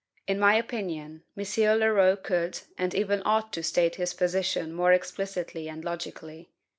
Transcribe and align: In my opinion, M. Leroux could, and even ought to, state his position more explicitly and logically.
In 0.25 0.39
my 0.39 0.55
opinion, 0.55 1.21
M. 1.37 1.45
Leroux 1.79 2.15
could, 2.15 2.61
and 2.75 2.95
even 2.95 3.21
ought 3.23 3.53
to, 3.53 3.61
state 3.61 3.97
his 3.97 4.15
position 4.15 4.73
more 4.73 4.91
explicitly 4.91 5.69
and 5.69 5.85
logically. 5.85 6.49